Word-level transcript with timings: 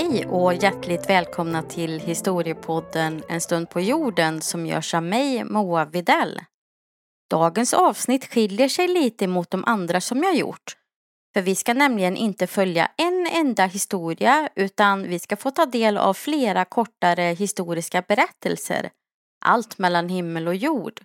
Hej 0.00 0.26
och 0.26 0.54
hjärtligt 0.54 1.10
välkomna 1.10 1.62
till 1.62 2.00
historiepodden 2.00 3.22
En 3.28 3.40
stund 3.40 3.70
på 3.70 3.80
jorden 3.80 4.40
som 4.40 4.66
görs 4.66 4.94
av 4.94 5.02
mig, 5.02 5.44
Moa 5.44 5.84
Videll. 5.84 6.40
Dagens 7.30 7.74
avsnitt 7.74 8.32
skiljer 8.32 8.68
sig 8.68 8.88
lite 8.88 9.26
mot 9.26 9.50
de 9.50 9.64
andra 9.64 10.00
som 10.00 10.22
jag 10.22 10.36
gjort. 10.36 10.76
För 11.34 11.42
vi 11.42 11.54
ska 11.54 11.74
nämligen 11.74 12.16
inte 12.16 12.46
följa 12.46 12.90
en 12.96 13.26
enda 13.32 13.66
historia 13.66 14.48
utan 14.54 15.02
vi 15.02 15.18
ska 15.18 15.36
få 15.36 15.50
ta 15.50 15.66
del 15.66 15.98
av 15.98 16.14
flera 16.14 16.64
kortare 16.64 17.22
historiska 17.22 18.02
berättelser. 18.08 18.90
Allt 19.44 19.78
mellan 19.78 20.08
himmel 20.08 20.48
och 20.48 20.56
jord. 20.56 21.00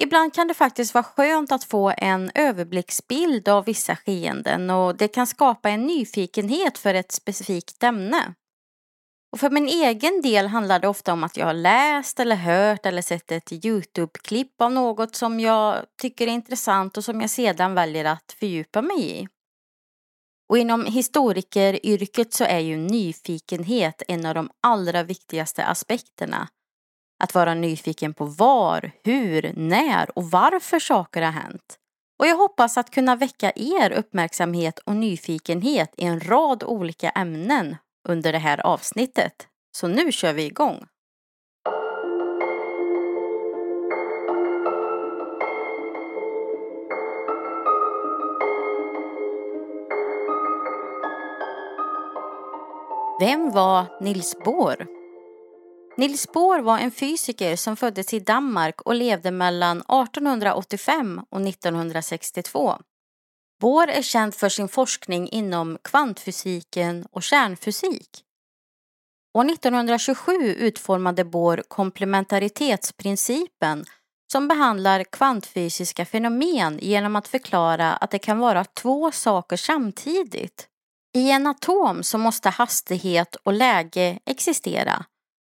Ibland 0.00 0.34
kan 0.34 0.48
det 0.48 0.54
faktiskt 0.54 0.94
vara 0.94 1.04
skönt 1.04 1.52
att 1.52 1.64
få 1.64 1.92
en 1.96 2.30
överblicksbild 2.34 3.48
av 3.48 3.64
vissa 3.64 3.96
skeenden 3.96 4.70
och 4.70 4.96
det 4.96 5.08
kan 5.08 5.26
skapa 5.26 5.70
en 5.70 5.86
nyfikenhet 5.86 6.78
för 6.78 6.94
ett 6.94 7.12
specifikt 7.12 7.82
ämne. 7.82 8.34
Och 9.32 9.40
för 9.40 9.50
min 9.50 9.68
egen 9.68 10.22
del 10.22 10.46
handlar 10.46 10.78
det 10.78 10.88
ofta 10.88 11.12
om 11.12 11.24
att 11.24 11.36
jag 11.36 11.46
har 11.46 11.54
läst 11.54 12.20
eller 12.20 12.36
hört 12.36 12.86
eller 12.86 13.02
sett 13.02 13.32
ett 13.32 13.52
Youtube-klipp 13.52 14.60
av 14.60 14.72
något 14.72 15.14
som 15.14 15.40
jag 15.40 15.84
tycker 16.02 16.26
är 16.26 16.30
intressant 16.30 16.96
och 16.96 17.04
som 17.04 17.20
jag 17.20 17.30
sedan 17.30 17.74
väljer 17.74 18.04
att 18.04 18.36
fördjupa 18.40 18.82
mig 18.82 19.20
i. 19.20 19.28
Och 20.48 20.58
inom 20.58 20.84
historikeryrket 20.84 22.32
så 22.34 22.44
är 22.44 22.58
ju 22.58 22.76
nyfikenhet 22.76 24.02
en 24.08 24.26
av 24.26 24.34
de 24.34 24.50
allra 24.62 25.02
viktigaste 25.02 25.64
aspekterna. 25.64 26.48
Att 27.18 27.34
vara 27.34 27.54
nyfiken 27.54 28.14
på 28.14 28.24
var, 28.24 28.90
hur, 29.04 29.52
när 29.56 30.18
och 30.18 30.24
varför 30.24 30.78
saker 30.78 31.22
har 31.22 31.32
hänt. 31.32 31.78
Och 32.18 32.26
jag 32.26 32.36
hoppas 32.36 32.78
att 32.78 32.90
kunna 32.90 33.16
väcka 33.16 33.52
er 33.56 33.90
uppmärksamhet 33.90 34.78
och 34.78 34.96
nyfikenhet 34.96 35.94
i 35.96 36.04
en 36.04 36.20
rad 36.20 36.64
olika 36.64 37.10
ämnen 37.10 37.76
under 38.08 38.32
det 38.32 38.38
här 38.38 38.66
avsnittet. 38.66 39.48
Så 39.76 39.88
nu 39.88 40.12
kör 40.12 40.32
vi 40.32 40.44
igång! 40.44 40.86
Vem 53.20 53.50
var 53.50 53.86
Nils 54.00 54.36
Bohr? 54.44 54.97
Nils 55.98 56.32
Bohr 56.32 56.58
var 56.58 56.78
en 56.78 56.90
fysiker 56.90 57.56
som 57.56 57.76
föddes 57.76 58.14
i 58.14 58.20
Danmark 58.20 58.80
och 58.80 58.94
levde 58.94 59.30
mellan 59.30 59.78
1885 59.78 61.20
och 61.30 61.40
1962. 61.40 62.78
Bohr 63.60 63.88
är 63.88 64.02
känd 64.02 64.34
för 64.34 64.48
sin 64.48 64.68
forskning 64.68 65.28
inom 65.28 65.78
kvantfysiken 65.84 67.06
och 67.10 67.22
kärnfysik. 67.22 68.24
År 69.38 69.50
1927 69.50 70.32
utformade 70.42 71.24
Bohr 71.24 71.62
komplementaritetsprincipen 71.68 73.84
som 74.32 74.48
behandlar 74.48 75.04
kvantfysiska 75.04 76.04
fenomen 76.04 76.78
genom 76.82 77.16
att 77.16 77.28
förklara 77.28 77.96
att 77.96 78.10
det 78.10 78.18
kan 78.18 78.38
vara 78.38 78.64
två 78.64 79.12
saker 79.12 79.56
samtidigt. 79.56 80.68
I 81.16 81.30
en 81.30 81.46
atom 81.46 82.02
så 82.02 82.18
måste 82.18 82.48
hastighet 82.48 83.36
och 83.36 83.52
läge 83.52 84.18
existera 84.24 85.04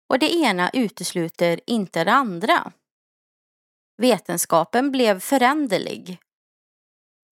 och 0.10 0.20
det 0.20 0.36
ena 0.36 0.70
utesluter 0.74 1.60
inte 1.66 2.04
det 2.04 2.12
andra. 2.12 2.72
Vetenskapen 3.98 4.92
blev 4.92 5.20
föränderlig. 5.20 6.20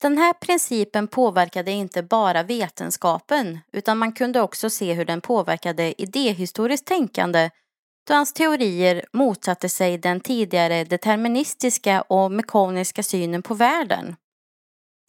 Den 0.01 0.17
här 0.17 0.33
principen 0.33 1.07
påverkade 1.07 1.71
inte 1.71 2.03
bara 2.03 2.43
vetenskapen 2.43 3.59
utan 3.71 3.97
man 3.97 4.11
kunde 4.11 4.41
också 4.41 4.69
se 4.69 4.93
hur 4.93 5.05
den 5.05 5.21
påverkade 5.21 6.01
idéhistoriskt 6.01 6.87
tänkande 6.87 7.49
då 8.07 8.13
hans 8.13 8.33
teorier 8.33 9.05
motsatte 9.13 9.69
sig 9.69 9.97
den 9.97 10.19
tidigare 10.19 10.83
deterministiska 10.83 12.01
och 12.01 12.31
mekaniska 12.31 13.03
synen 13.03 13.43
på 13.43 13.53
världen. 13.53 14.16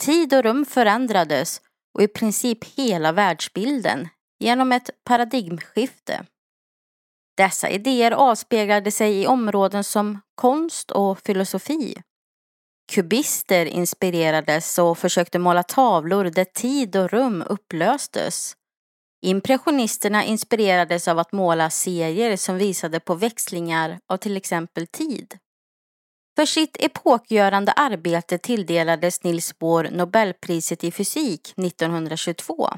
Tid 0.02 0.34
och 0.34 0.42
rum 0.42 0.66
förändrades 0.66 1.60
och 1.94 2.02
i 2.02 2.08
princip 2.08 2.64
hela 2.64 3.12
världsbilden 3.12 4.08
genom 4.38 4.72
ett 4.72 4.90
paradigmskifte. 5.04 6.24
Dessa 7.38 7.68
idéer 7.68 8.10
avspeglade 8.10 8.90
sig 8.90 9.22
i 9.22 9.26
områden 9.26 9.84
som 9.84 10.20
konst 10.34 10.90
och 10.90 11.18
filosofi. 11.26 12.02
Kubister 12.92 13.66
inspirerades 13.66 14.78
och 14.78 14.98
försökte 14.98 15.38
måla 15.38 15.62
tavlor 15.62 16.24
där 16.24 16.44
tid 16.44 16.96
och 16.96 17.10
rum 17.10 17.44
upplöstes. 17.48 18.56
Impressionisterna 19.22 20.24
inspirerades 20.24 21.08
av 21.08 21.18
att 21.18 21.32
måla 21.32 21.70
serier 21.70 22.36
som 22.36 22.58
visade 22.58 23.00
på 23.00 23.14
växlingar 23.14 23.98
av 24.06 24.16
till 24.16 24.36
exempel 24.36 24.86
tid. 24.86 25.38
För 26.36 26.46
sitt 26.46 26.76
epokgörande 26.80 27.72
arbete 27.72 28.38
tilldelades 28.38 29.22
Nils 29.22 29.58
Bohr 29.58 29.88
Nobelpriset 29.92 30.84
i 30.84 30.90
fysik 30.90 31.54
1922. 31.56 32.68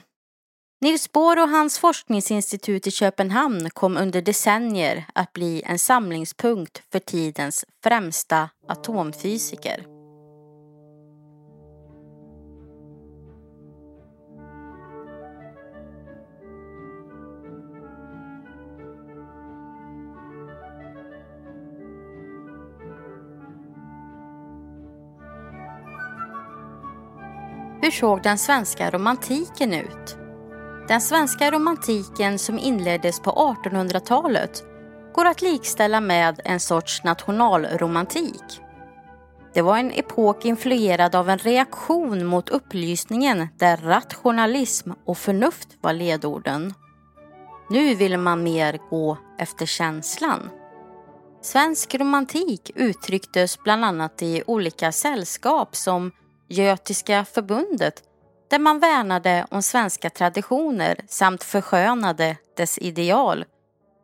Nils 0.82 1.12
Bohr 1.12 1.42
och 1.42 1.48
hans 1.48 1.78
forskningsinstitut 1.78 2.86
i 2.86 2.90
Köpenhamn 2.90 3.70
kom 3.70 3.96
under 3.96 4.22
decennier 4.22 5.04
att 5.14 5.32
bli 5.32 5.62
en 5.66 5.78
samlingspunkt 5.78 6.82
för 6.92 6.98
tidens 6.98 7.64
främsta 7.82 8.50
atomfysiker. 8.68 9.86
Hur 27.82 27.90
såg 27.90 28.22
den 28.22 28.38
svenska 28.38 28.90
romantiken 28.90 29.72
ut? 29.72 30.19
Den 30.90 31.00
svenska 31.00 31.50
romantiken 31.50 32.38
som 32.38 32.58
inleddes 32.58 33.20
på 33.20 33.30
1800-talet 33.30 34.64
går 35.14 35.24
att 35.24 35.42
likställa 35.42 36.00
med 36.00 36.40
en 36.44 36.60
sorts 36.60 37.04
nationalromantik. 37.04 38.60
Det 39.54 39.62
var 39.62 39.78
en 39.78 39.92
epok 39.92 40.44
influerad 40.44 41.14
av 41.14 41.30
en 41.30 41.38
reaktion 41.38 42.26
mot 42.26 42.48
upplysningen 42.48 43.48
där 43.58 43.76
rationalism 43.76 44.90
och 45.06 45.18
förnuft 45.18 45.68
var 45.80 45.92
ledorden. 45.92 46.74
Nu 47.70 47.94
vill 47.94 48.18
man 48.18 48.42
mer 48.42 48.78
gå 48.90 49.18
efter 49.38 49.66
känslan. 49.66 50.50
Svensk 51.42 51.94
romantik 51.94 52.70
uttrycktes 52.74 53.58
bland 53.58 53.84
annat 53.84 54.22
i 54.22 54.42
olika 54.46 54.92
sällskap 54.92 55.76
som 55.76 56.12
Götiska 56.48 57.24
förbundet 57.24 58.02
där 58.50 58.58
man 58.58 58.78
värnade 58.78 59.46
om 59.50 59.62
svenska 59.62 60.10
traditioner 60.10 61.00
samt 61.08 61.44
förskönade 61.44 62.36
dess 62.56 62.78
ideal. 62.78 63.44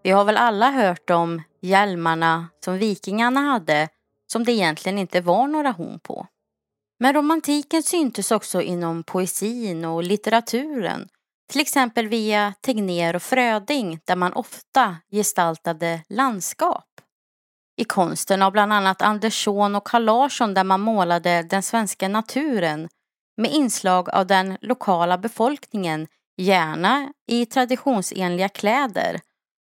Vi 0.03 0.11
har 0.11 0.25
väl 0.25 0.37
alla 0.37 0.71
hört 0.71 1.11
om 1.11 1.43
hjälmarna 1.63 2.49
som 2.65 2.79
vikingarna 2.79 3.41
hade 3.41 3.89
som 4.33 4.45
det 4.45 4.53
egentligen 4.53 4.99
inte 4.99 5.21
var 5.21 5.47
några 5.47 5.71
horn 5.71 6.01
på. 6.03 6.27
Men 6.99 7.15
romantiken 7.15 7.83
syntes 7.83 8.31
också 8.31 8.63
inom 8.63 9.03
poesin 9.03 9.85
och 9.85 10.03
litteraturen, 10.03 11.09
till 11.53 11.61
exempel 11.61 12.09
via 12.09 12.55
Tegnér 12.61 13.17
och 13.17 13.23
Fröding 13.23 14.01
där 14.05 14.17
man 14.17 14.33
ofta 14.33 14.97
gestaltade 15.11 16.03
landskap. 16.09 16.85
I 17.77 17.85
konsten 17.85 18.43
av 18.43 18.53
bland 18.53 18.73
annat 18.73 19.03
Andersson 19.03 19.75
och 19.75 19.87
Carl 19.87 20.05
Larsson 20.05 20.55
där 20.55 20.65
man 20.65 20.81
målade 20.81 21.43
den 21.43 21.63
svenska 21.63 22.09
naturen 22.09 22.89
med 23.37 23.53
inslag 23.53 24.09
av 24.11 24.27
den 24.27 24.57
lokala 24.61 25.19
befolkningen, 25.19 26.07
gärna 26.37 27.13
i 27.27 27.47
traditionsenliga 27.47 28.49
kläder 28.49 29.21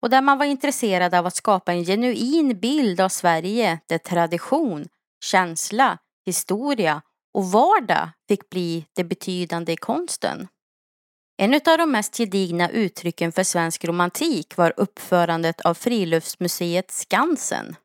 och 0.03 0.11
där 0.11 0.23
man 0.23 0.39
var 0.39 0.45
intresserad 0.45 1.15
av 1.15 1.27
att 1.27 1.37
skapa 1.37 1.73
en 1.73 1.85
genuin 1.85 2.61
bild 2.61 3.01
av 3.01 3.09
Sverige 3.09 3.81
där 3.87 3.99
tradition, 3.99 4.89
känsla, 5.25 5.99
historia 6.27 7.03
och 7.35 7.45
vardag 7.45 8.09
fick 8.29 8.51
bli 8.51 8.87
det 8.97 9.05
betydande 9.05 9.73
i 9.73 9.77
konsten. 9.77 10.49
En 11.37 11.55
av 11.55 11.79
de 11.79 11.91
mest 11.91 12.17
gedigna 12.17 12.71
uttrycken 12.71 13.33
för 13.33 13.43
svensk 13.43 13.85
romantik 13.85 14.57
var 14.57 14.75
uppförandet 14.77 15.61
av 15.61 15.75
friluftsmuseet 15.75 16.91
Skansen. 16.91 17.77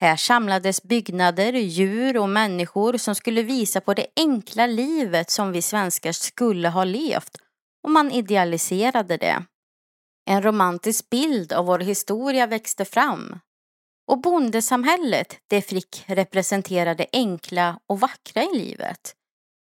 Här 0.00 0.16
samlades 0.16 0.82
byggnader, 0.82 1.52
djur 1.52 2.16
och 2.16 2.28
människor 2.28 2.96
som 2.96 3.14
skulle 3.14 3.42
visa 3.42 3.80
på 3.80 3.94
det 3.94 4.06
enkla 4.16 4.66
livet 4.66 5.30
som 5.30 5.52
vi 5.52 5.62
svenskar 5.62 6.12
skulle 6.12 6.68
ha 6.68 6.84
levt 6.84 7.36
och 7.82 7.90
man 7.90 8.10
idealiserade 8.10 9.16
det. 9.16 9.44
En 10.26 10.42
romantisk 10.42 11.10
bild 11.10 11.52
av 11.52 11.66
vår 11.66 11.78
historia 11.78 12.46
växte 12.46 12.84
fram. 12.84 13.38
Och 14.06 14.20
bondesamhället, 14.20 15.36
det 15.46 15.62
fick 15.62 16.04
representera 16.06 16.94
det 16.94 17.06
enkla 17.12 17.80
och 17.86 18.00
vackra 18.00 18.42
i 18.42 18.58
livet. 18.58 19.14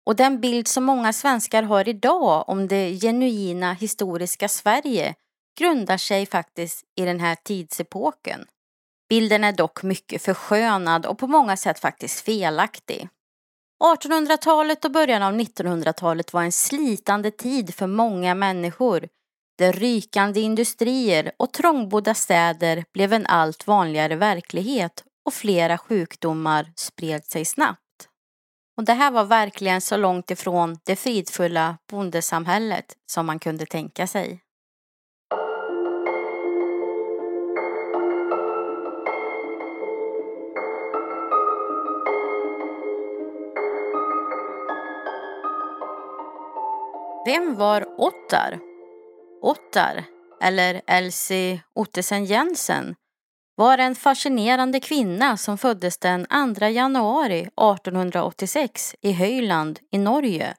Och 0.06 0.16
den 0.16 0.40
bild 0.40 0.68
som 0.68 0.84
många 0.84 1.12
svenskar 1.12 1.62
har 1.62 1.88
idag 1.88 2.48
om 2.48 2.68
det 2.68 2.98
genuina 3.00 3.72
historiska 3.72 4.48
Sverige 4.48 5.14
grundar 5.58 5.96
sig 5.96 6.26
faktiskt 6.26 6.84
i 6.96 7.04
den 7.04 7.20
här 7.20 7.34
tidsepoken. 7.34 8.46
Bilden 9.10 9.44
är 9.44 9.52
dock 9.52 9.82
mycket 9.82 10.22
förskönad 10.22 11.06
och 11.06 11.18
på 11.18 11.26
många 11.26 11.56
sätt 11.56 11.78
faktiskt 11.78 12.20
felaktig. 12.20 13.08
1800-talet 13.84 14.84
och 14.84 14.90
början 14.90 15.22
av 15.22 15.34
1900-talet 15.34 16.32
var 16.32 16.42
en 16.42 16.52
slitande 16.52 17.30
tid 17.30 17.74
för 17.74 17.86
många 17.86 18.34
människor 18.34 19.08
där 19.58 19.72
rykande 19.72 20.40
industrier 20.40 21.32
och 21.36 21.52
trångbodda 21.52 22.14
städer 22.14 22.84
blev 22.92 23.12
en 23.12 23.26
allt 23.26 23.66
vanligare 23.66 24.16
verklighet 24.16 25.04
och 25.26 25.34
flera 25.34 25.78
sjukdomar 25.78 26.72
spred 26.76 27.24
sig 27.24 27.44
snabbt. 27.44 27.80
Och 28.76 28.84
det 28.84 28.92
här 28.92 29.10
var 29.10 29.24
verkligen 29.24 29.80
så 29.80 29.96
långt 29.96 30.30
ifrån 30.30 30.78
det 30.84 30.96
fridfulla 30.96 31.78
bondesamhället 31.90 32.96
som 33.06 33.26
man 33.26 33.38
kunde 33.38 33.66
tänka 33.66 34.06
sig. 34.06 34.40
Vem 47.30 47.56
var 47.56 48.00
Ottar? 48.00 48.58
Ottar, 49.42 50.04
eller 50.42 50.82
Elsie 50.86 51.62
Ottesen 51.74 52.24
Jensen, 52.24 52.94
var 53.56 53.78
en 53.78 53.94
fascinerande 53.94 54.80
kvinna 54.80 55.36
som 55.36 55.58
föddes 55.58 55.98
den 55.98 56.26
2 56.58 56.66
januari 56.66 57.40
1886 57.40 58.94
i 59.00 59.12
Höjland 59.12 59.78
i 59.90 59.98
Norge 59.98 60.54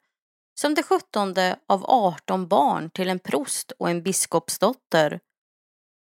som 0.60 0.74
det 0.74 0.84
sjuttonde 0.84 1.56
av 1.68 1.86
18 1.86 2.48
barn 2.48 2.90
till 2.90 3.10
en 3.10 3.20
prost 3.20 3.72
och 3.80 3.90
en 3.90 4.04
biskopsdotter. 4.04 5.20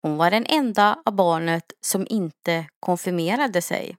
Hon 0.01 0.17
var 0.17 0.31
den 0.31 0.45
enda 0.45 1.01
av 1.05 1.13
barnet 1.13 1.73
som 1.81 2.07
inte 2.09 2.65
konfirmerade 2.79 3.61
sig. 3.61 3.97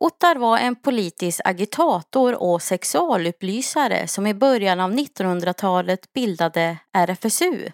Ottar 0.00 0.36
var 0.36 0.58
en 0.58 0.76
politisk 0.76 1.40
agitator 1.44 2.42
och 2.42 2.62
sexualupplysare 2.62 4.08
som 4.08 4.26
i 4.26 4.34
början 4.34 4.80
av 4.80 4.92
1900-talet 4.92 6.12
bildade 6.12 6.78
RFSU. 6.92 7.70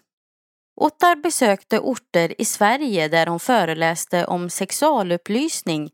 Ottar 0.81 1.17
besökte 1.17 1.79
orter 1.79 2.41
i 2.41 2.45
Sverige 2.45 3.09
där 3.09 3.27
hon 3.27 3.41
föreläste 3.41 4.27
om 4.27 4.51
sexualupplysning, 4.51 5.91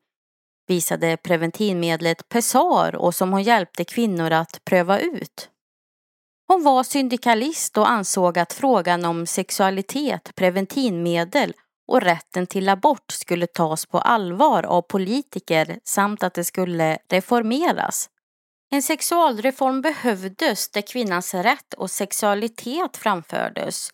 visade 0.69 1.17
preventivmedlet 1.17 2.29
Pessar 2.29 2.97
och 2.97 3.15
som 3.15 3.33
hon 3.33 3.43
hjälpte 3.43 3.85
kvinnor 3.85 4.31
att 4.31 4.65
pröva 4.65 5.01
ut. 5.01 5.49
Hon 6.49 6.65
var 6.65 6.83
syndikalist 6.83 7.79
och 7.79 7.91
ansåg 7.91 8.39
att 8.39 8.53
frågan 8.53 9.05
om 9.05 9.27
sexualitet, 9.27 10.35
preventivmedel 10.35 11.55
och 11.89 12.01
rätten 12.01 12.47
till 12.47 12.69
abort 12.69 13.13
skulle 13.13 13.47
tas 13.47 13.87
på 13.87 13.99
allvar 13.99 14.63
av 14.63 14.83
politiker 14.83 15.79
samt 15.85 16.23
att 16.23 16.35
det 16.35 16.45
skulle 16.45 16.99
reformeras. 17.09 18.09
En 18.71 18.83
sexualreform 18.83 19.81
behövdes 19.81 20.71
där 20.71 20.81
kvinnans 20.81 21.35
rätt 21.35 21.75
och 21.75 21.91
sexualitet 21.91 22.97
framfördes 22.97 23.91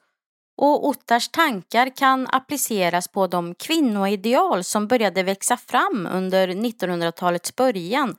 och 0.61 0.87
Ottars 0.87 1.29
tankar 1.29 1.97
kan 1.97 2.27
appliceras 2.27 3.09
på 3.09 3.27
de 3.27 3.55
kvinnoideal 3.55 4.65
som 4.65 4.87
började 4.87 5.23
växa 5.23 5.57
fram 5.57 6.09
under 6.13 6.49
1900-talets 6.49 7.57
början 7.57 8.17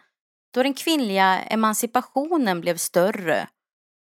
då 0.54 0.64
den 0.64 0.74
kvinnliga 0.74 1.40
emancipationen 1.40 2.62
blev 2.62 2.78
större 2.78 3.48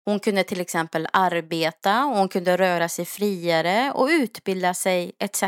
hon 0.06 0.20
kunde 0.20 0.44
till 0.44 0.62
exempel 0.62 1.08
arbeta, 1.14 1.94
hon 1.94 2.28
kunde 2.28 2.58
röra 2.58 2.90
sig 2.90 3.06
friare 3.06 3.92
och 3.92 4.08
utbilda 4.08 4.74
sig 4.74 5.12
etc. 5.20 5.44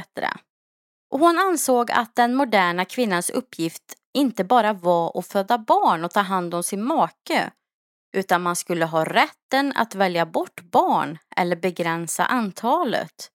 Och 1.12 1.20
hon 1.20 1.40
ansåg 1.40 1.92
att 1.92 2.16
den 2.16 2.36
moderna 2.36 2.86
kvinnans 2.86 3.30
uppgift 3.30 3.84
inte 4.14 4.44
bara 4.44 4.74
var 4.74 5.20
att 5.20 5.28
föda 5.28 5.58
barn 5.58 6.06
och 6.06 6.12
ta 6.12 6.20
hand 6.20 6.54
om 6.54 6.64
sin 6.64 6.84
make 6.84 7.52
utan 8.18 8.42
man 8.42 8.56
skulle 8.56 8.86
ha 8.86 9.06
rätten 9.06 9.74
att 9.76 9.96
välja 9.96 10.26
bort 10.26 10.62
barn 10.62 11.18
eller 11.36 11.56
begränsa 11.56 12.26
antalet. 12.26 13.30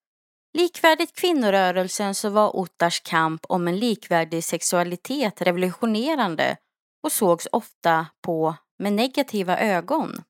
Likvärdigt 0.58 1.16
kvinnorörelsen 1.16 2.14
så 2.14 2.28
var 2.28 2.56
Ottars 2.56 3.00
kamp 3.00 3.40
om 3.48 3.68
en 3.68 3.78
likvärdig 3.78 4.44
sexualitet 4.44 5.42
revolutionerande 5.42 6.56
och 7.02 7.12
sågs 7.12 7.48
ofta 7.52 8.06
på 8.22 8.54
med 8.78 8.92
negativa 8.92 9.58
ögon. 9.58 10.22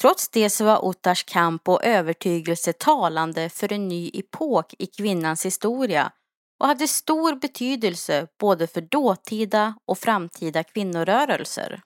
Trots 0.00 0.28
det 0.28 0.50
så 0.50 0.64
var 0.64 0.84
Ottars 0.84 1.24
kamp 1.24 1.68
och 1.68 1.84
övertygelse 1.84 2.72
talande 2.72 3.48
för 3.48 3.72
en 3.72 3.88
ny 3.88 4.10
epok 4.14 4.74
i 4.78 4.86
kvinnans 4.86 5.46
historia 5.46 6.12
och 6.60 6.66
hade 6.66 6.88
stor 6.88 7.34
betydelse 7.34 8.26
både 8.40 8.66
för 8.66 8.80
dåtida 8.80 9.74
och 9.86 9.98
framtida 9.98 10.64
kvinnorörelser. 10.64 11.82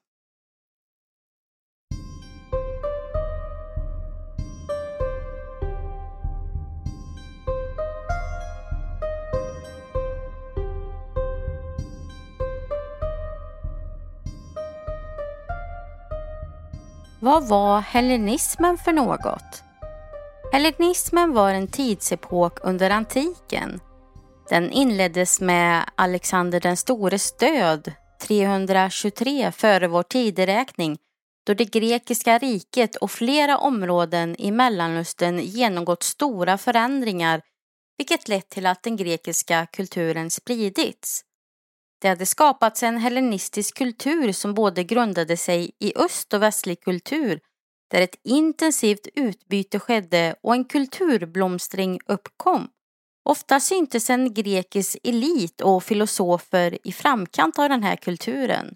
Vad 17.22 17.48
var 17.48 17.80
hellenismen 17.80 18.78
för 18.78 18.92
något? 18.92 19.62
Hellenismen 20.52 21.32
var 21.32 21.50
en 21.50 21.68
tidsepok 21.68 22.58
under 22.62 22.90
antiken. 22.90 23.80
Den 24.48 24.70
inleddes 24.70 25.40
med 25.40 25.84
Alexander 25.94 26.60
den 26.60 26.76
stores 26.76 27.36
död 27.36 27.92
323 28.22 29.52
före 29.52 29.88
vår 29.88 30.02
tideräkning 30.02 30.98
då 31.46 31.54
det 31.54 31.64
grekiska 31.64 32.38
riket 32.38 32.96
och 32.96 33.10
flera 33.10 33.58
områden 33.58 34.36
i 34.38 34.50
Mellanöstern 34.50 35.38
genomgått 35.38 36.02
stora 36.02 36.58
förändringar 36.58 37.42
vilket 37.98 38.28
lett 38.28 38.48
till 38.48 38.66
att 38.66 38.82
den 38.82 38.96
grekiska 38.96 39.66
kulturen 39.66 40.30
spridits. 40.30 41.24
Det 42.00 42.08
hade 42.08 42.26
skapats 42.26 42.82
en 42.82 42.98
hellenistisk 42.98 43.76
kultur 43.76 44.32
som 44.32 44.54
både 44.54 44.84
grundade 44.84 45.36
sig 45.36 45.70
i 45.78 45.92
öst 45.96 46.34
och 46.34 46.42
västlig 46.42 46.80
kultur 46.80 47.40
där 47.90 48.02
ett 48.02 48.16
intensivt 48.24 49.06
utbyte 49.14 49.78
skedde 49.78 50.34
och 50.42 50.54
en 50.54 50.64
kulturblomstring 50.64 51.98
uppkom. 52.06 52.68
Ofta 53.24 53.60
syntes 53.60 54.10
en 54.10 54.34
grekisk 54.34 54.98
elit 55.02 55.60
och 55.60 55.84
filosofer 55.84 56.78
i 56.84 56.92
framkant 56.92 57.58
av 57.58 57.68
den 57.68 57.82
här 57.82 57.96
kulturen. 57.96 58.74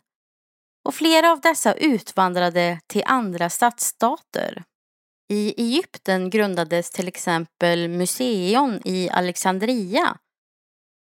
Och 0.85 0.95
flera 0.95 1.33
av 1.33 1.41
dessa 1.41 1.75
utvandrade 1.75 2.81
till 2.87 3.03
andra 3.07 3.51
stadsstater. 3.51 4.65
I 5.29 5.55
Egypten 5.63 6.31
grundades 6.31 6.91
till 6.91 7.09
exempel 7.09 7.89
Museion 7.89 8.81
i 8.85 9.11
Alexandria 9.11 10.19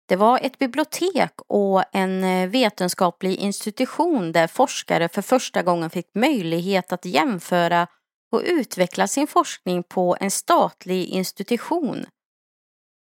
det 0.07 0.17
var 0.17 0.39
ett 0.43 0.59
bibliotek 0.59 1.33
och 1.47 1.85
en 1.93 2.25
eh, 2.25 2.49
vetenskaplig 2.49 3.37
institution 3.37 4.33
där 4.33 4.47
forskare 4.47 5.09
för 5.09 5.23
första 5.23 5.63
gången 5.63 5.91
fick 5.91 6.15
möjlighet 6.15 6.93
att 6.93 7.05
jämföra 7.05 7.87
och 8.33 8.43
utveckla 8.45 9.07
sin 9.07 9.27
forskning 9.27 9.83
på 9.83 10.17
en 10.21 10.31
statlig 10.31 11.07
institution. 11.07 12.07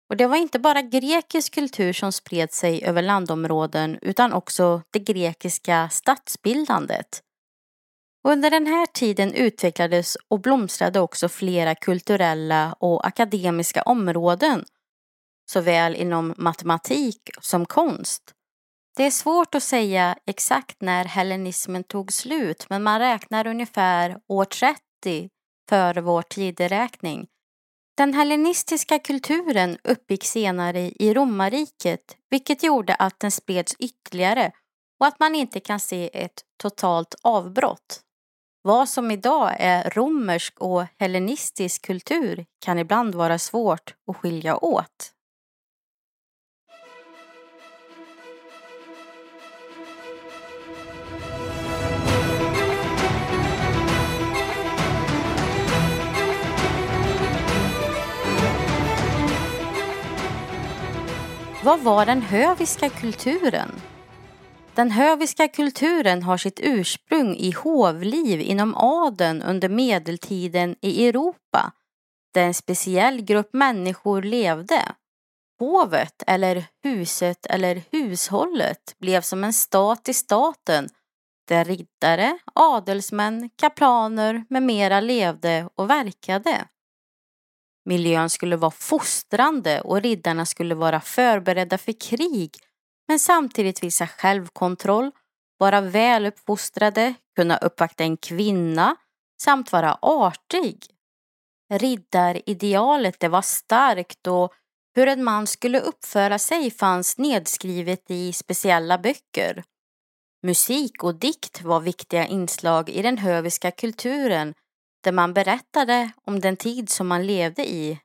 Och 0.10 0.18
det 0.18 0.28
var 0.28 0.38
inte 0.38 0.60
bara 0.60 0.82
grekisk 0.82 1.54
kultur 1.54 1.94
som 1.94 2.12
spred 2.12 2.54
sig 2.54 2.84
över 2.84 3.02
landområden 3.02 4.00
utan 4.02 4.34
också 4.34 4.82
det 4.92 5.00
grekiska 5.00 5.90
stadsbildandet. 5.90 7.22
under 8.28 8.50
den 8.50 8.68
här 8.68 8.86
tiden 8.86 9.34
utvecklades 9.34 10.18
och 10.28 10.40
blomstrade 10.40 11.00
också 11.00 11.30
flera 11.30 11.76
kulturella 11.76 12.76
och 12.80 13.08
akademiska 13.08 13.82
områden 13.82 14.66
såväl 15.52 15.96
inom 15.96 16.34
matematik 16.38 17.30
som 17.42 17.66
konst. 17.66 18.34
Det 18.98 19.04
är 19.04 19.12
svårt 19.12 19.56
att 19.56 19.64
säga 19.64 20.18
exakt 20.26 20.82
när 20.82 21.06
hellenismen 21.06 21.84
tog 21.84 22.14
slut 22.14 22.66
men 22.70 22.84
man 22.84 23.00
räknar 23.00 23.48
ungefär 23.48 24.18
år 24.28 24.46
30 24.46 25.30
före 25.70 26.02
vår 26.02 26.22
tideräkning. 26.22 27.28
Den 27.98 28.14
hellenistiska 28.14 29.00
kulturen 29.00 29.78
uppgick 29.84 30.24
senare 30.24 30.80
i 30.80 31.14
romarriket 31.14 32.18
vilket 32.30 32.64
gjorde 32.64 32.96
att 32.96 33.20
den 33.20 33.32
spreds 33.32 33.76
ytterligare 33.80 34.52
och 35.00 35.08
att 35.08 35.20
man 35.20 35.36
inte 35.36 35.60
kan 35.60 35.80
se 35.80 36.10
ett 36.14 36.42
totalt 36.58 37.16
avbrott. 37.22 38.02
Vad 38.62 38.90
som 38.90 39.12
idag 39.12 39.56
är 39.60 39.90
romersk 39.90 40.60
och 40.60 40.86
hellenistisk 41.00 41.86
kultur 41.86 42.46
kan 42.66 42.80
ibland 42.80 43.16
vara 43.16 43.40
svårt 43.40 43.96
att 44.12 44.18
skilja 44.18 44.58
åt. 44.58 45.14
Vad 61.64 61.80
var 61.80 62.06
den 62.06 62.22
höviska 62.22 62.90
kulturen? 62.90 63.72
Den 64.76 64.92
höviska 64.92 65.48
kulturen 65.48 66.24
har 66.24 66.38
sitt 66.38 66.60
ursprung 66.64 67.36
i 67.36 67.52
hovliv 67.52 68.42
inom 68.42 68.76
adeln 68.76 69.42
under 69.42 69.70
medeltiden 69.70 70.76
i 70.82 71.08
Europa 71.08 71.72
där 72.34 72.44
en 72.44 72.54
speciell 72.54 73.22
grupp 73.22 73.54
människor 73.54 74.22
levde. 74.22 74.82
Hovet 75.60 76.24
eller 76.28 76.66
huset 76.84 77.46
eller 77.46 77.82
hushållet 77.92 78.96
blev 79.00 79.22
som 79.22 79.44
en 79.44 79.54
stat 79.54 80.10
i 80.10 80.14
staten 80.14 80.90
där 81.48 81.66
riddare, 81.66 82.40
adelsmän, 82.56 83.50
kaplaner 83.56 84.46
med 84.50 84.64
mera 84.64 85.00
levde 85.00 85.70
och 85.76 85.90
verkade. 85.90 86.66
Miljön 87.86 88.30
skulle 88.30 88.56
vara 88.56 88.72
fostrande 88.72 89.82
och 89.82 90.02
riddarna 90.02 90.46
skulle 90.46 90.76
vara 90.76 91.02
förberedda 91.02 91.78
för 91.78 91.92
krig 91.92 92.58
men 93.08 93.20
samtidigt 93.20 93.84
visa 93.84 94.08
självkontroll, 94.08 95.12
vara 95.58 95.82
väluppfostrade, 95.82 97.14
kunna 97.36 97.58
uppvakta 97.58 98.04
en 98.04 98.18
kvinna 98.18 98.96
samt 99.44 99.72
vara 99.72 99.98
artig. 100.02 100.86
Riddaridealet 101.74 103.20
det 103.20 103.28
var 103.28 103.42
starkt 103.42 104.28
och 104.28 104.54
hur 104.96 105.08
en 105.08 105.24
man 105.24 105.48
skulle 105.48 105.80
uppföra 105.80 106.40
sig 106.40 106.72
fanns 106.72 107.18
nedskrivet 107.18 108.12
i 108.12 108.34
speciella 108.34 108.98
böcker. 108.98 109.64
Musik 110.44 111.04
och 111.04 111.16
dikt 111.16 111.62
var 111.62 111.80
viktiga 111.80 112.26
inslag 112.26 112.90
i 112.90 113.02
den 113.02 113.18
höviska 113.18 113.72
kulturen 113.72 114.54
där 115.04 115.12
man 115.12 115.34
berättade 115.34 116.12
om 116.26 116.40
den 116.40 116.58
tid 116.58 116.90
som 116.90 117.08
man 117.08 117.28
levde 117.28 117.70
i, 117.70 118.00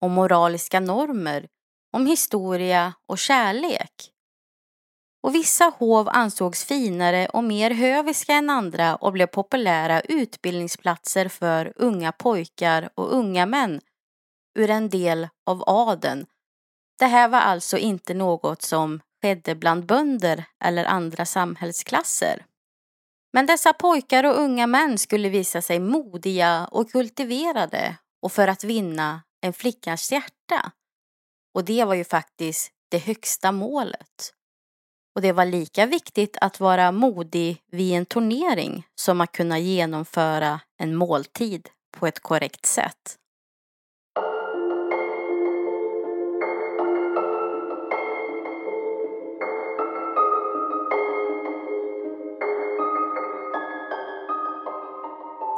om 0.00 0.12
moraliska 0.12 0.80
normer, 0.80 1.48
om 1.92 2.06
historia 2.06 2.92
och 3.06 3.18
kärlek. 3.18 4.12
Och 5.22 5.34
vissa 5.34 5.72
hov 5.78 6.08
ansågs 6.08 6.64
finare 6.64 7.28
och 7.28 7.44
mer 7.44 7.70
höviska 7.70 8.32
än 8.32 8.50
andra 8.50 8.96
och 8.96 9.12
blev 9.12 9.26
populära 9.26 10.00
utbildningsplatser 10.00 11.28
för 11.28 11.72
unga 11.76 12.12
pojkar 12.12 12.90
och 12.94 13.14
unga 13.14 13.46
män 13.46 13.80
ur 14.58 14.70
en 14.70 14.88
del 14.88 15.28
av 15.46 15.64
adeln. 15.66 16.26
Det 16.98 17.06
här 17.06 17.28
var 17.28 17.38
alltså 17.38 17.78
inte 17.78 18.14
något 18.14 18.62
som 18.62 19.00
skedde 19.22 19.54
bland 19.54 19.86
bönder 19.86 20.44
eller 20.64 20.84
andra 20.84 21.24
samhällsklasser. 21.24 22.44
Men 23.32 23.46
dessa 23.46 23.72
pojkar 23.72 24.24
och 24.24 24.38
unga 24.38 24.66
män 24.66 24.98
skulle 24.98 25.28
visa 25.28 25.62
sig 25.62 25.80
modiga 25.80 26.68
och 26.70 26.90
kultiverade 26.90 27.96
och 28.22 28.32
för 28.32 28.48
att 28.48 28.64
vinna 28.64 29.22
en 29.40 29.52
flickans 29.52 30.12
hjärta. 30.12 30.72
Och 31.54 31.64
det 31.64 31.84
var 31.84 31.94
ju 31.94 32.04
faktiskt 32.04 32.72
det 32.88 32.98
högsta 32.98 33.52
målet. 33.52 34.34
Och 35.14 35.22
det 35.22 35.32
var 35.32 35.44
lika 35.44 35.86
viktigt 35.86 36.36
att 36.40 36.60
vara 36.60 36.92
modig 36.92 37.62
vid 37.72 37.94
en 37.94 38.06
turnering 38.06 38.86
som 38.94 39.20
att 39.20 39.32
kunna 39.32 39.58
genomföra 39.58 40.60
en 40.78 40.96
måltid 40.96 41.68
på 41.98 42.06
ett 42.06 42.20
korrekt 42.20 42.66
sätt. 42.66 43.19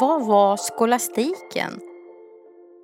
Vad 0.02 0.26
var 0.26 0.56
skolastiken? 0.56 1.80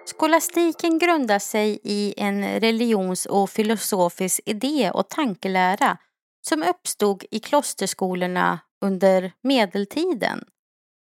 Skolastiken 0.07 0.99
grundar 0.99 1.39
sig 1.39 1.81
i 1.83 2.15
en 2.17 2.61
religions 2.61 3.27
och 3.27 3.51
filosofisk 3.51 4.41
idé 4.47 4.91
och 4.95 5.09
tankelära 5.09 5.99
som 6.49 6.63
uppstod 6.63 7.25
i 7.31 7.41
klosterskolorna 7.41 8.59
under 8.81 9.33
medeltiden. 9.43 10.45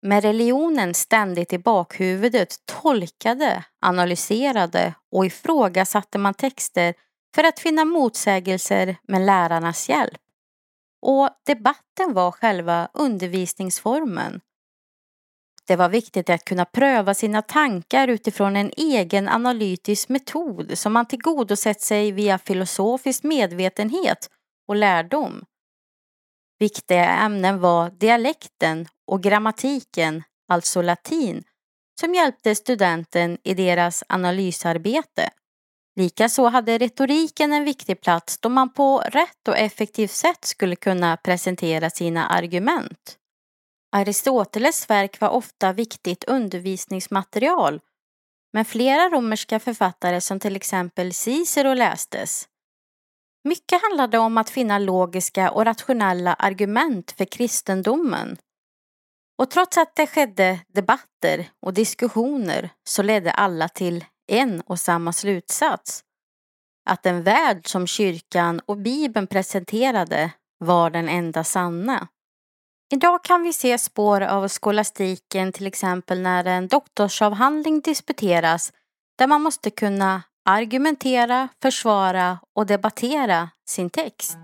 Med 0.02 0.22
religionen 0.22 0.94
ständigt 0.94 1.52
i 1.52 1.58
bakhuvudet 1.58 2.54
tolkade, 2.82 3.64
analyserade 3.80 4.94
och 5.12 5.26
ifrågasatte 5.26 6.18
man 6.18 6.34
texter 6.34 6.94
för 7.34 7.44
att 7.44 7.60
finna 7.60 7.84
motsägelser 7.84 8.96
med 9.08 9.22
lärarnas 9.22 9.88
hjälp. 9.88 10.20
Och 11.02 11.30
debatten 11.46 12.14
var 12.14 12.30
själva 12.30 12.88
undervisningsformen 12.94 14.40
det 15.66 15.76
var 15.76 15.88
viktigt 15.88 16.30
att 16.30 16.44
kunna 16.44 16.64
pröva 16.64 17.14
sina 17.14 17.42
tankar 17.42 18.08
utifrån 18.08 18.56
en 18.56 18.72
egen 18.76 19.28
analytisk 19.28 20.08
metod 20.08 20.78
som 20.78 20.92
man 20.92 21.06
tillgodosett 21.06 21.80
sig 21.80 22.12
via 22.12 22.38
filosofisk 22.38 23.22
medvetenhet 23.22 24.30
och 24.68 24.76
lärdom. 24.76 25.44
Viktiga 26.58 27.08
ämnen 27.08 27.60
var 27.60 27.90
dialekten 27.90 28.88
och 29.06 29.22
grammatiken, 29.22 30.22
alltså 30.48 30.82
latin, 30.82 31.44
som 32.00 32.14
hjälpte 32.14 32.54
studenten 32.54 33.38
i 33.44 33.54
deras 33.54 34.04
analysarbete. 34.08 35.30
Likaså 35.96 36.46
hade 36.46 36.78
retoriken 36.78 37.52
en 37.52 37.64
viktig 37.64 38.00
plats 38.00 38.38
då 38.38 38.48
man 38.48 38.72
på 38.72 38.98
rätt 38.98 39.48
och 39.48 39.58
effektivt 39.58 40.10
sätt 40.10 40.44
skulle 40.44 40.76
kunna 40.76 41.16
presentera 41.16 41.90
sina 41.90 42.26
argument. 42.26 43.18
Aristoteles 43.92 44.90
verk 44.90 45.20
var 45.20 45.28
ofta 45.28 45.72
viktigt 45.72 46.24
undervisningsmaterial 46.24 47.80
men 48.52 48.64
flera 48.64 49.08
romerska 49.08 49.60
författare 49.60 50.20
som 50.20 50.40
till 50.40 50.56
exempel 50.56 51.12
Cicero 51.12 51.74
lästes. 51.74 52.48
Mycket 53.44 53.82
handlade 53.82 54.18
om 54.18 54.38
att 54.38 54.50
finna 54.50 54.78
logiska 54.78 55.50
och 55.50 55.64
rationella 55.64 56.34
argument 56.34 57.10
för 57.10 57.24
kristendomen. 57.24 58.36
Och 59.38 59.50
trots 59.50 59.78
att 59.78 59.96
det 59.96 60.06
skedde 60.06 60.60
debatter 60.68 61.50
och 61.62 61.74
diskussioner 61.74 62.70
så 62.84 63.02
ledde 63.02 63.32
alla 63.32 63.68
till 63.68 64.04
en 64.26 64.60
och 64.60 64.78
samma 64.78 65.12
slutsats. 65.12 66.04
Att 66.90 67.02
den 67.02 67.22
värld 67.22 67.68
som 67.68 67.86
kyrkan 67.86 68.60
och 68.66 68.76
bibeln 68.76 69.26
presenterade 69.26 70.32
var 70.58 70.90
den 70.90 71.08
enda 71.08 71.44
sanna. 71.44 72.08
Idag 72.92 73.24
kan 73.24 73.42
vi 73.42 73.52
se 73.52 73.78
spår 73.78 74.20
av 74.20 74.48
skolastiken 74.48 75.52
till 75.52 75.66
exempel 75.66 76.20
när 76.20 76.44
en 76.44 76.68
doktorsavhandling 76.68 77.80
disputeras 77.80 78.72
där 79.18 79.26
man 79.26 79.42
måste 79.42 79.70
kunna 79.70 80.22
argumentera, 80.44 81.48
försvara 81.62 82.38
och 82.54 82.66
debattera 82.66 83.50
sin 83.68 83.90
text. 83.90 84.38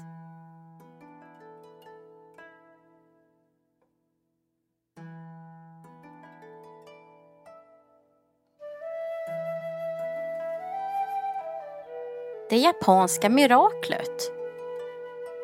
Det 12.50 12.58
japanska 12.58 13.28
miraklet 13.28 14.41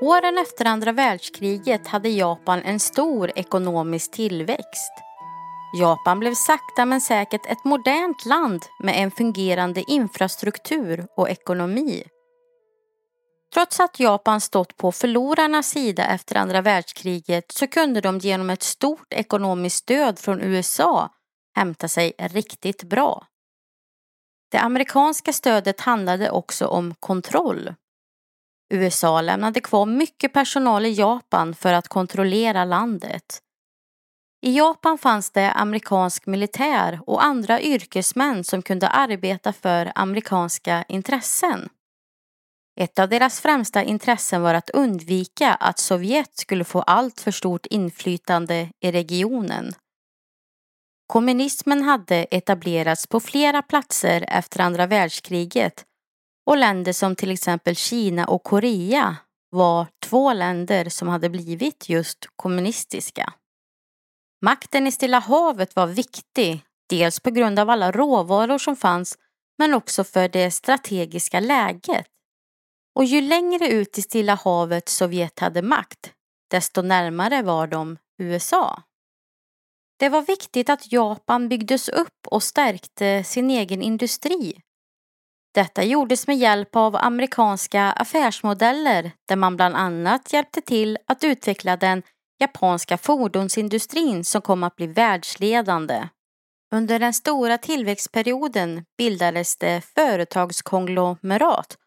Åren 0.00 0.38
efter 0.38 0.64
andra 0.64 0.92
världskriget 0.92 1.86
hade 1.86 2.08
Japan 2.08 2.62
en 2.62 2.80
stor 2.80 3.32
ekonomisk 3.34 4.10
tillväxt. 4.10 4.92
Japan 5.80 6.20
blev 6.20 6.34
sakta 6.34 6.84
men 6.86 7.00
säkert 7.00 7.46
ett 7.46 7.64
modernt 7.64 8.24
land 8.26 8.62
med 8.82 9.02
en 9.02 9.10
fungerande 9.10 9.84
infrastruktur 9.90 11.06
och 11.16 11.30
ekonomi. 11.30 12.04
Trots 13.54 13.80
att 13.80 14.00
Japan 14.00 14.40
stått 14.40 14.76
på 14.76 14.92
förlorarnas 14.92 15.68
sida 15.68 16.06
efter 16.06 16.36
andra 16.36 16.60
världskriget 16.60 17.52
så 17.52 17.66
kunde 17.66 18.00
de 18.00 18.18
genom 18.18 18.50
ett 18.50 18.62
stort 18.62 19.12
ekonomiskt 19.14 19.76
stöd 19.76 20.18
från 20.18 20.40
USA 20.40 21.10
hämta 21.56 21.88
sig 21.88 22.12
riktigt 22.18 22.82
bra. 22.82 23.26
Det 24.50 24.58
amerikanska 24.58 25.32
stödet 25.32 25.80
handlade 25.80 26.30
också 26.30 26.66
om 26.66 26.94
kontroll. 27.00 27.74
USA 28.70 29.20
lämnade 29.20 29.60
kvar 29.60 29.86
mycket 29.86 30.32
personal 30.32 30.86
i 30.86 30.92
Japan 30.92 31.54
för 31.54 31.72
att 31.72 31.88
kontrollera 31.88 32.64
landet. 32.64 33.42
I 34.46 34.56
Japan 34.56 34.98
fanns 34.98 35.30
det 35.30 35.52
amerikansk 35.52 36.26
militär 36.26 37.00
och 37.06 37.24
andra 37.24 37.60
yrkesmän 37.60 38.44
som 38.44 38.62
kunde 38.62 38.88
arbeta 38.88 39.52
för 39.52 39.92
amerikanska 39.94 40.84
intressen. 40.88 41.68
Ett 42.80 42.98
av 42.98 43.08
deras 43.08 43.40
främsta 43.40 43.82
intressen 43.82 44.42
var 44.42 44.54
att 44.54 44.70
undvika 44.70 45.54
att 45.54 45.78
Sovjet 45.78 46.38
skulle 46.38 46.64
få 46.64 46.82
allt 46.82 47.20
för 47.20 47.30
stort 47.30 47.66
inflytande 47.66 48.68
i 48.80 48.92
regionen. 48.92 49.72
Kommunismen 51.06 51.82
hade 51.82 52.26
etablerats 52.30 53.06
på 53.06 53.20
flera 53.20 53.62
platser 53.62 54.24
efter 54.28 54.60
andra 54.60 54.86
världskriget 54.86 55.84
och 56.48 56.56
länder 56.56 56.92
som 56.92 57.16
till 57.16 57.30
exempel 57.30 57.76
Kina 57.76 58.26
och 58.26 58.42
Korea 58.42 59.16
var 59.50 59.86
två 60.02 60.32
länder 60.32 60.88
som 60.88 61.08
hade 61.08 61.30
blivit 61.30 61.88
just 61.88 62.26
kommunistiska. 62.36 63.32
Makten 64.42 64.86
i 64.86 64.92
Stilla 64.92 65.18
havet 65.18 65.76
var 65.76 65.86
viktig, 65.86 66.62
dels 66.88 67.20
på 67.20 67.30
grund 67.30 67.58
av 67.58 67.70
alla 67.70 67.92
råvaror 67.92 68.58
som 68.58 68.76
fanns 68.76 69.18
men 69.58 69.74
också 69.74 70.04
för 70.04 70.28
det 70.28 70.50
strategiska 70.50 71.40
läget. 71.40 72.06
Och 72.94 73.04
ju 73.04 73.20
längre 73.20 73.68
ut 73.68 73.98
i 73.98 74.02
Stilla 74.02 74.34
havet 74.34 74.88
Sovjet 74.88 75.38
hade 75.38 75.62
makt, 75.62 76.12
desto 76.50 76.82
närmare 76.82 77.42
var 77.42 77.66
de 77.66 77.98
USA. 78.18 78.82
Det 79.98 80.08
var 80.08 80.22
viktigt 80.22 80.70
att 80.70 80.92
Japan 80.92 81.48
byggdes 81.48 81.88
upp 81.88 82.26
och 82.26 82.42
stärkte 82.42 83.24
sin 83.24 83.50
egen 83.50 83.82
industri. 83.82 84.62
Detta 85.54 85.84
gjordes 85.84 86.26
med 86.26 86.36
hjälp 86.36 86.76
av 86.76 86.96
amerikanska 86.96 87.92
affärsmodeller 87.92 89.12
där 89.28 89.36
man 89.36 89.56
bland 89.56 89.76
annat 89.76 90.32
hjälpte 90.32 90.60
till 90.60 90.98
att 91.06 91.24
utveckla 91.24 91.76
den 91.76 92.02
japanska 92.38 92.98
fordonsindustrin 92.98 94.24
som 94.24 94.42
kom 94.42 94.62
att 94.62 94.76
bli 94.76 94.86
världsledande. 94.86 96.08
Under 96.74 96.98
den 96.98 97.14
stora 97.14 97.58
tillväxtperioden 97.58 98.84
bildades 98.98 99.56
det 99.56 99.80
företagskonglomerat 99.94 101.78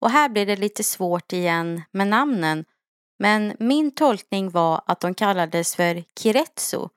och 0.00 0.10
här 0.10 0.28
blir 0.28 0.46
det 0.46 0.56
lite 0.56 0.84
svårt 0.84 1.32
igen 1.32 1.82
med 1.92 2.06
namnen 2.06 2.64
men 3.18 3.56
min 3.58 3.90
tolkning 3.90 4.50
var 4.50 4.82
att 4.86 5.00
de 5.00 5.14
kallades 5.14 5.76
för 5.76 6.04
Kiretsu. 6.20 6.88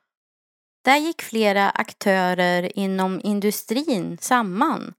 Där 0.85 0.97
gick 0.97 1.21
flera 1.21 1.69
aktörer 1.69 2.77
inom 2.77 3.21
industrin 3.23 4.17
samman 4.21 4.93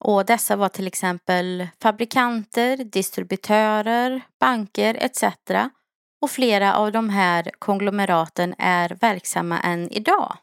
och 0.00 0.26
dessa 0.26 0.56
var 0.56 0.68
till 0.68 0.86
exempel 0.86 1.68
fabrikanter, 1.82 2.76
distributörer, 2.76 4.22
banker 4.40 4.94
etc. 5.00 5.24
Och 6.22 6.30
flera 6.30 6.74
av 6.74 6.92
de 6.92 7.08
här 7.08 7.50
konglomeraten 7.58 8.54
är 8.58 8.96
verksamma 9.00 9.60
än 9.60 9.90
idag. 9.92 10.36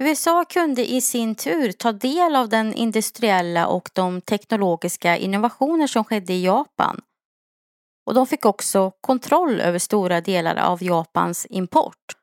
USA 0.00 0.44
kunde 0.44 0.90
i 0.90 1.00
sin 1.00 1.34
tur 1.34 1.72
ta 1.72 1.92
del 1.92 2.36
av 2.36 2.48
den 2.48 2.74
industriella 2.74 3.66
och 3.66 3.90
de 3.92 4.20
teknologiska 4.20 5.16
innovationer 5.16 5.86
som 5.86 6.04
skedde 6.04 6.32
i 6.32 6.44
Japan. 6.44 7.00
Och 8.06 8.14
de 8.14 8.26
fick 8.26 8.44
också 8.44 8.92
kontroll 9.00 9.60
över 9.60 9.78
stora 9.78 10.20
delar 10.20 10.56
av 10.56 10.82
Japans 10.82 11.46
import. 11.50 12.15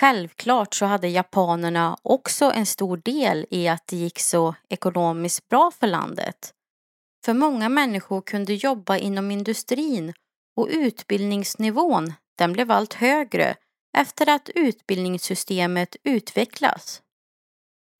Självklart 0.00 0.74
så 0.74 0.86
hade 0.86 1.08
japanerna 1.08 1.96
också 2.02 2.44
en 2.44 2.66
stor 2.66 2.96
del 2.96 3.46
i 3.50 3.68
att 3.68 3.86
det 3.86 3.96
gick 3.96 4.18
så 4.18 4.54
ekonomiskt 4.68 5.48
bra 5.48 5.70
för 5.80 5.86
landet. 5.86 6.52
För 7.24 7.34
många 7.34 7.68
människor 7.68 8.20
kunde 8.20 8.54
jobba 8.54 8.96
inom 8.96 9.30
industrin 9.30 10.12
och 10.56 10.68
utbildningsnivån 10.70 12.12
den 12.38 12.52
blev 12.52 12.70
allt 12.70 12.94
högre 12.94 13.56
efter 13.98 14.28
att 14.28 14.48
utbildningssystemet 14.48 15.96
utvecklas. 16.02 17.02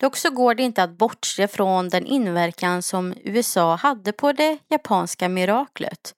Dock 0.01 0.17
så 0.17 0.31
går 0.31 0.55
det 0.55 0.63
inte 0.63 0.83
att 0.83 0.99
bortse 0.99 1.49
från 1.49 1.89
den 1.89 2.07
inverkan 2.07 2.83
som 2.83 3.15
USA 3.25 3.75
hade 3.75 4.13
på 4.13 4.33
det 4.33 4.59
japanska 4.69 5.29
miraklet. 5.29 6.15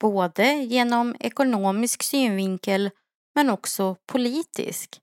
Både 0.00 0.52
genom 0.52 1.16
ekonomisk 1.20 2.02
synvinkel 2.02 2.90
men 3.34 3.50
också 3.50 3.96
politisk. 4.06 5.00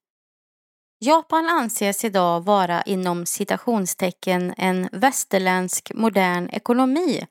Japan 1.00 1.50
anses 1.50 2.06
idag 2.06 2.42
vara 2.42 2.82
inom 2.82 3.26
citationstecken 3.26 4.54
en 4.58 4.90
västerländsk 4.92 5.92
modern 5.94 6.50
ekonomi 6.50 7.28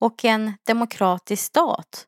och 0.00 0.24
en 0.24 0.52
demokratisk 0.66 1.44
stat. 1.44 2.06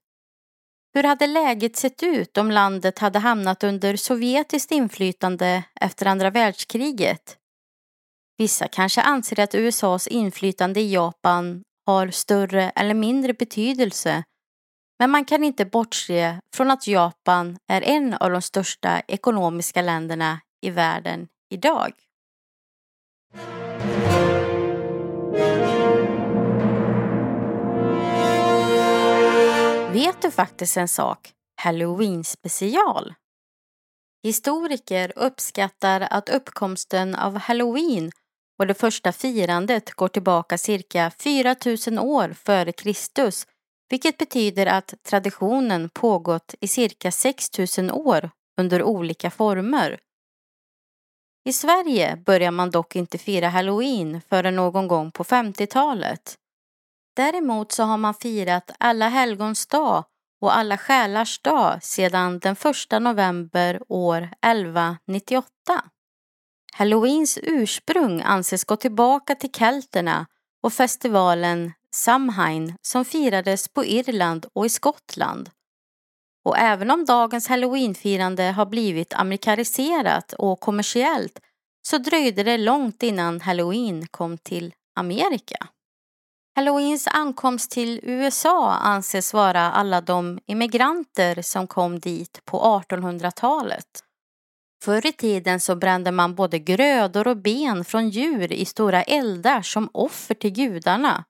Hur 0.95 1.03
hade 1.03 1.27
läget 1.27 1.77
sett 1.77 2.03
ut 2.03 2.39
om 2.39 2.51
landet 2.51 2.99
hade 2.99 3.19
hamnat 3.19 3.65
under 3.65 3.97
sovjetiskt 3.97 4.71
inflytande 4.71 5.65
efter 5.81 6.07
andra 6.07 6.31
världskriget? 6.31 7.37
Vissa 8.39 8.69
kanske 8.69 9.01
anser 9.03 9.41
att 9.41 9.55
USAs 9.55 10.07
inflytande 10.07 10.81
i 10.81 10.93
Japan 10.93 11.63
har 11.87 12.11
större 12.11 12.71
eller 12.71 12.95
mindre 12.95 13.35
betydelse 13.35 14.25
men 14.99 15.11
man 15.11 15.25
kan 15.25 15.45
inte 15.45 15.65
bortse 15.65 16.41
från 16.57 16.71
att 16.71 16.87
Japan 16.87 17.57
är 17.69 17.83
en 17.83 18.15
av 18.15 18.31
de 18.31 18.43
största 18.43 19.01
ekonomiska 19.09 19.83
länderna 19.83 20.41
i 20.63 20.71
världen 20.71 21.29
idag. 21.51 21.93
Vet 29.93 30.23
du 30.23 30.31
faktiskt 30.31 30.77
en 30.77 30.89
sak? 30.89 31.33
Halloween 31.57 32.25
special. 32.25 33.15
Historiker 34.23 35.13
uppskattar 35.17 36.01
att 36.01 36.29
uppkomsten 36.29 37.15
av 37.15 37.37
halloween 37.37 38.11
och 38.59 38.67
det 38.67 38.75
första 38.75 39.13
firandet 39.13 39.95
går 39.95 40.09
tillbaka 40.09 40.59
cirka 40.59 41.11
4000 41.19 41.99
år 41.99 42.29
före 42.29 42.73
Kristus 42.73 43.47
vilket 43.93 44.19
betyder 44.19 44.67
att 44.67 44.95
traditionen 45.03 45.89
pågått 45.89 46.55
i 46.61 46.69
cirka 46.69 47.13
6000 47.13 47.91
år 47.91 48.31
under 48.61 48.83
olika 48.83 49.31
former. 49.31 49.99
I 51.45 51.53
Sverige 51.53 52.17
börjar 52.17 52.51
man 52.51 52.71
dock 52.71 52.97
inte 52.97 53.19
fira 53.19 53.49
halloween 53.49 54.21
förrän 54.29 54.57
någon 54.57 54.89
gång 54.89 55.11
på 55.11 55.25
50-talet. 55.25 56.35
Däremot 57.17 57.73
så 57.73 57.83
har 57.83 57.97
man 57.97 58.15
firat 58.15 58.71
alla 58.79 59.09
helgons 59.09 59.67
dag 59.67 60.05
och 60.41 60.57
alla 60.57 60.79
själars 60.79 61.39
dag 61.43 61.83
sedan 61.83 62.39
den 62.39 62.57
1 62.93 63.03
november 63.03 63.83
år 63.89 64.23
1198. 64.23 65.49
Halloweens 66.73 67.39
ursprung 67.43 68.23
anses 68.23 68.65
gå 68.65 68.77
tillbaka 68.77 69.35
till 69.35 69.53
kelterna 69.53 70.27
och 70.63 70.73
festivalen 70.73 71.73
Samhain 71.95 72.77
som 72.83 73.05
firades 73.05 73.69
på 73.69 73.85
Irland 73.85 74.47
och 74.53 74.67
i 74.67 74.69
Skottland. 74.69 75.51
Och 76.45 76.59
även 76.59 76.91
om 76.91 77.05
dagens 77.05 77.49
halloweenfirande 77.49 78.43
har 78.43 78.67
blivit 78.67 79.15
amerikaniserat 79.15 80.33
och 80.33 80.61
kommersiellt 80.61 81.41
så 81.89 81.99
dröjde 81.99 82.43
det 82.43 82.59
långt 82.59 83.03
innan 83.03 83.41
halloween 83.41 84.07
kom 84.07 84.39
till 84.39 84.75
Amerika. 84.97 85.69
Halloweens 86.55 87.07
ankomst 87.07 87.71
till 87.71 88.01
USA 88.03 88.71
anses 88.73 89.35
vara 89.35 89.73
alla 89.73 90.01
de 90.01 90.39
immigranter 90.47 91.43
som 91.43 91.67
kom 91.67 92.01
dit 92.01 92.41
på 92.45 92.83
1800-talet. 92.89 94.05
Förr 94.85 95.07
i 95.07 95.13
tiden 95.13 95.61
så 95.61 95.77
brände 95.77 96.13
man 96.13 96.35
både 96.35 96.59
grödor 96.59 97.29
och 97.29 97.37
ben 97.37 97.85
från 97.85 98.09
djur 98.09 98.53
i 98.53 98.65
stora 98.65 99.03
eldar 99.03 99.63
som 99.63 99.91
offer 99.93 100.35
till 100.35 100.51
gudarna. 100.51 101.25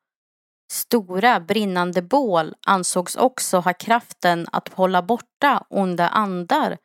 Stora 0.73 1.41
brinnande 1.41 2.03
bål 2.03 2.55
ansågs 2.67 3.17
också 3.17 3.59
ha 3.59 3.73
kraften 3.73 4.47
att 4.53 4.69
hålla 4.69 5.03
borta 5.03 5.67
onda 5.71 6.09
andar 6.09 6.79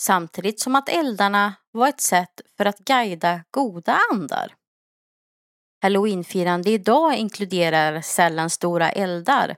samtidigt 0.00 0.60
som 0.60 0.76
att 0.76 0.88
eldarna 0.88 1.54
var 1.72 1.88
ett 1.88 2.00
sätt 2.00 2.40
för 2.56 2.64
att 2.64 2.78
guida 2.78 3.44
goda 3.50 3.98
andar. 4.12 4.54
Halloweenfirande 5.82 6.70
idag 6.70 7.16
inkluderar 7.16 8.00
sällan 8.00 8.50
stora 8.50 8.90
eldar 8.90 9.56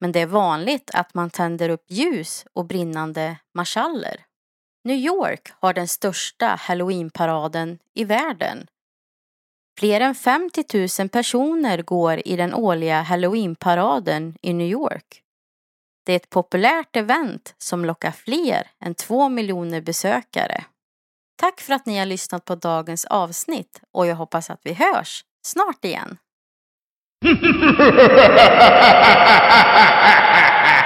men 0.00 0.12
det 0.12 0.20
är 0.20 0.26
vanligt 0.26 0.90
att 0.94 1.14
man 1.14 1.30
tänder 1.30 1.68
upp 1.68 1.84
ljus 1.88 2.46
och 2.52 2.66
brinnande 2.66 3.36
marschaller. 3.54 4.24
New 4.84 4.96
York 4.96 5.52
har 5.60 5.72
den 5.72 5.88
största 5.88 6.46
halloweenparaden 6.46 7.78
i 7.94 8.04
världen. 8.04 8.66
Fler 9.78 10.00
än 10.00 10.14
50 10.14 10.64
000 11.00 11.08
personer 11.08 11.82
går 11.82 12.22
i 12.24 12.36
den 12.36 12.54
årliga 12.54 13.02
halloweenparaden 13.02 14.36
i 14.42 14.52
New 14.52 14.66
York. 14.66 15.20
Det 16.06 16.12
är 16.12 16.16
ett 16.16 16.30
populärt 16.30 16.96
event 16.96 17.54
som 17.58 17.84
lockar 17.84 18.10
fler 18.10 18.70
än 18.84 18.94
två 18.94 19.28
miljoner 19.28 19.80
besökare. 19.80 20.64
Tack 21.36 21.60
för 21.60 21.74
att 21.74 21.86
ni 21.86 21.98
har 21.98 22.06
lyssnat 22.06 22.44
på 22.44 22.54
dagens 22.54 23.04
avsnitt 23.04 23.80
och 23.92 24.06
jag 24.06 24.16
hoppas 24.16 24.50
att 24.50 24.60
vi 24.62 24.72
hörs 24.72 25.24
snart 25.46 25.84
igen. 25.84 26.18